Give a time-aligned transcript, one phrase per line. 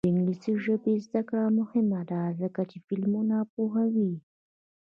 [0.03, 4.13] د انګلیسي ژبې زده کړه مهمه ده ځکه چې فلمونه پوهوي.